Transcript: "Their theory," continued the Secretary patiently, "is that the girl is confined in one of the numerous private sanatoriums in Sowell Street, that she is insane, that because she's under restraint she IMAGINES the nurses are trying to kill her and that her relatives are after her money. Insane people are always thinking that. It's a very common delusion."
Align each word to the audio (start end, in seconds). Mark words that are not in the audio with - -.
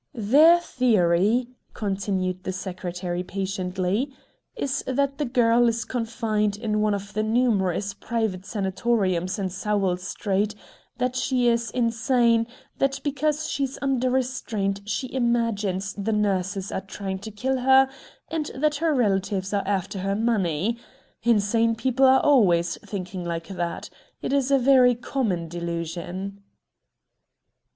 "Their 0.15 0.59
theory," 0.59 1.49
continued 1.75 2.43
the 2.43 2.51
Secretary 2.51 3.21
patiently, 3.21 4.11
"is 4.55 4.83
that 4.87 5.19
the 5.19 5.25
girl 5.25 5.67
is 5.69 5.85
confined 5.85 6.57
in 6.57 6.81
one 6.81 6.95
of 6.95 7.13
the 7.13 7.21
numerous 7.21 7.93
private 7.93 8.43
sanatoriums 8.43 9.37
in 9.37 9.49
Sowell 9.51 9.97
Street, 9.97 10.55
that 10.97 11.15
she 11.15 11.47
is 11.47 11.69
insane, 11.69 12.47
that 12.79 12.99
because 13.03 13.47
she's 13.47 13.77
under 13.79 14.09
restraint 14.09 14.81
she 14.85 15.07
IMAGINES 15.13 15.93
the 15.95 16.13
nurses 16.13 16.71
are 16.71 16.81
trying 16.81 17.19
to 17.19 17.29
kill 17.29 17.59
her 17.59 17.87
and 18.27 18.49
that 18.55 18.77
her 18.77 18.95
relatives 18.95 19.53
are 19.53 19.67
after 19.67 19.99
her 19.99 20.15
money. 20.15 20.79
Insane 21.21 21.75
people 21.75 22.07
are 22.07 22.21
always 22.21 22.75
thinking 22.79 23.23
that. 23.25 23.91
It's 24.23 24.49
a 24.49 24.57
very 24.57 24.95
common 24.95 25.47
delusion." 25.47 26.41